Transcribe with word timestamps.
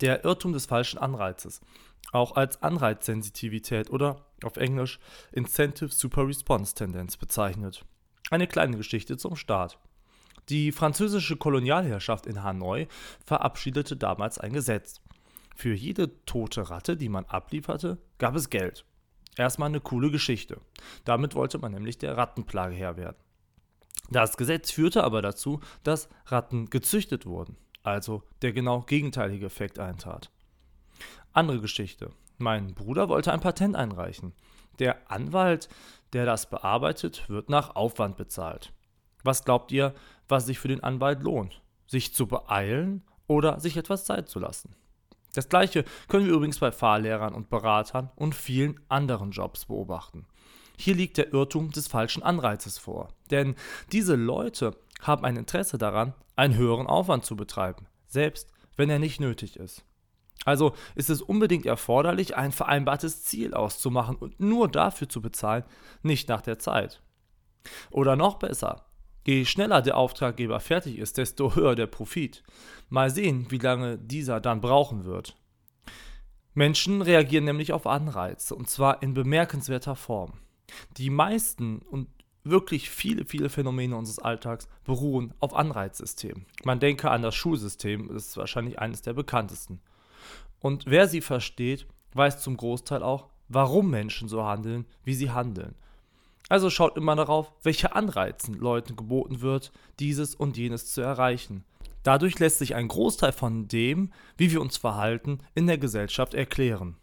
Der 0.00 0.24
Irrtum 0.24 0.52
des 0.52 0.66
falschen 0.66 0.98
Anreizes, 0.98 1.60
auch 2.12 2.36
als 2.36 2.62
Anreizsensitivität 2.62 3.90
oder 3.90 4.24
auf 4.44 4.56
Englisch 4.56 5.00
Incentive 5.32 5.92
Super 5.92 6.26
Response 6.26 6.74
Tendenz 6.74 7.16
bezeichnet. 7.16 7.84
Eine 8.30 8.46
kleine 8.46 8.76
Geschichte 8.76 9.16
zum 9.16 9.36
Start. 9.36 9.78
Die 10.48 10.72
französische 10.72 11.36
Kolonialherrschaft 11.36 12.26
in 12.26 12.42
Hanoi 12.42 12.86
verabschiedete 13.26 13.96
damals 13.96 14.38
ein 14.38 14.52
Gesetz. 14.52 15.00
Für 15.56 15.74
jede 15.74 16.24
tote 16.24 16.70
Ratte, 16.70 16.96
die 16.96 17.08
man 17.08 17.24
ablieferte, 17.24 17.98
gab 18.18 18.36
es 18.36 18.48
Geld. 18.48 18.84
Erstmal 19.36 19.68
eine 19.68 19.80
coole 19.80 20.10
Geschichte. 20.10 20.60
Damit 21.04 21.34
wollte 21.34 21.58
man 21.58 21.72
nämlich 21.72 21.98
der 21.98 22.16
Rattenplage 22.16 22.74
Herr 22.74 22.96
werden. 22.96 23.16
Das 24.10 24.36
Gesetz 24.36 24.70
führte 24.70 25.04
aber 25.04 25.20
dazu, 25.20 25.60
dass 25.82 26.08
Ratten 26.26 26.70
gezüchtet 26.70 27.26
wurden, 27.26 27.56
also 27.88 28.22
der 28.42 28.52
genau 28.52 28.82
gegenteilige 28.82 29.46
Effekt 29.46 29.78
eintrat. 29.78 30.30
Andere 31.32 31.60
Geschichte. 31.60 32.10
Mein 32.38 32.74
Bruder 32.74 33.08
wollte 33.08 33.32
ein 33.32 33.40
Patent 33.40 33.76
einreichen. 33.76 34.32
Der 34.78 35.10
Anwalt, 35.10 35.68
der 36.12 36.24
das 36.24 36.48
bearbeitet, 36.48 37.28
wird 37.28 37.48
nach 37.48 37.74
Aufwand 37.74 38.16
bezahlt. 38.16 38.72
Was 39.24 39.44
glaubt 39.44 39.72
ihr, 39.72 39.94
was 40.28 40.46
sich 40.46 40.58
für 40.58 40.68
den 40.68 40.82
Anwalt 40.82 41.22
lohnt? 41.22 41.62
Sich 41.86 42.14
zu 42.14 42.26
beeilen 42.26 43.02
oder 43.26 43.60
sich 43.60 43.76
etwas 43.76 44.04
Zeit 44.04 44.28
zu 44.28 44.38
lassen? 44.38 44.74
Das 45.34 45.48
gleiche 45.48 45.84
können 46.08 46.26
wir 46.26 46.34
übrigens 46.34 46.58
bei 46.58 46.72
Fahrlehrern 46.72 47.34
und 47.34 47.50
Beratern 47.50 48.10
und 48.16 48.34
vielen 48.34 48.80
anderen 48.88 49.30
Jobs 49.30 49.66
beobachten. 49.66 50.26
Hier 50.80 50.94
liegt 50.94 51.16
der 51.16 51.32
Irrtum 51.32 51.72
des 51.72 51.88
falschen 51.88 52.22
Anreizes 52.22 52.78
vor. 52.78 53.08
Denn 53.32 53.56
diese 53.90 54.14
Leute 54.14 54.76
haben 55.02 55.24
ein 55.24 55.36
Interesse 55.36 55.76
daran, 55.76 56.14
einen 56.36 56.56
höheren 56.56 56.86
Aufwand 56.86 57.24
zu 57.24 57.34
betreiben, 57.34 57.86
selbst 58.06 58.48
wenn 58.76 58.88
er 58.88 59.00
nicht 59.00 59.20
nötig 59.20 59.56
ist. 59.56 59.84
Also 60.44 60.74
ist 60.94 61.10
es 61.10 61.20
unbedingt 61.20 61.66
erforderlich, 61.66 62.36
ein 62.36 62.52
vereinbartes 62.52 63.24
Ziel 63.24 63.54
auszumachen 63.54 64.14
und 64.14 64.38
nur 64.38 64.68
dafür 64.68 65.08
zu 65.08 65.20
bezahlen, 65.20 65.64
nicht 66.02 66.28
nach 66.28 66.42
der 66.42 66.60
Zeit. 66.60 67.02
Oder 67.90 68.14
noch 68.14 68.38
besser, 68.38 68.86
je 69.26 69.44
schneller 69.46 69.82
der 69.82 69.96
Auftraggeber 69.96 70.60
fertig 70.60 70.98
ist, 70.98 71.18
desto 71.18 71.56
höher 71.56 71.74
der 71.74 71.88
Profit. 71.88 72.44
Mal 72.88 73.10
sehen, 73.10 73.46
wie 73.50 73.58
lange 73.58 73.98
dieser 73.98 74.40
dann 74.40 74.60
brauchen 74.60 75.04
wird. 75.04 75.36
Menschen 76.54 77.02
reagieren 77.02 77.44
nämlich 77.44 77.72
auf 77.72 77.88
Anreize, 77.88 78.54
und 78.54 78.70
zwar 78.70 79.02
in 79.02 79.12
bemerkenswerter 79.12 79.96
Form. 79.96 80.34
Die 80.96 81.10
meisten 81.10 81.78
und 81.78 82.08
wirklich 82.44 82.90
viele, 82.90 83.24
viele 83.24 83.48
Phänomene 83.48 83.96
unseres 83.96 84.18
Alltags 84.18 84.68
beruhen 84.84 85.34
auf 85.40 85.54
Anreizsystemen. 85.54 86.46
Man 86.64 86.80
denke 86.80 87.10
an 87.10 87.22
das 87.22 87.34
Schulsystem, 87.34 88.08
das 88.08 88.28
ist 88.28 88.36
wahrscheinlich 88.36 88.78
eines 88.78 89.02
der 89.02 89.12
bekanntesten. 89.12 89.80
Und 90.60 90.86
wer 90.86 91.08
sie 91.08 91.20
versteht, 91.20 91.86
weiß 92.14 92.40
zum 92.40 92.56
Großteil 92.56 93.02
auch, 93.02 93.28
warum 93.48 93.90
Menschen 93.90 94.28
so 94.28 94.44
handeln, 94.44 94.86
wie 95.04 95.14
sie 95.14 95.30
handeln. 95.30 95.74
Also 96.48 96.70
schaut 96.70 96.96
immer 96.96 97.14
darauf, 97.14 97.52
welche 97.62 97.94
Anreizen 97.94 98.54
Leuten 98.54 98.96
geboten 98.96 99.42
wird, 99.42 99.70
dieses 99.98 100.34
und 100.34 100.56
jenes 100.56 100.92
zu 100.92 101.02
erreichen. 101.02 101.64
Dadurch 102.02 102.38
lässt 102.38 102.58
sich 102.58 102.74
ein 102.74 102.88
Großteil 102.88 103.32
von 103.32 103.68
dem, 103.68 104.12
wie 104.38 104.50
wir 104.50 104.62
uns 104.62 104.78
verhalten, 104.78 105.40
in 105.54 105.66
der 105.66 105.78
Gesellschaft 105.78 106.32
erklären. 106.32 106.96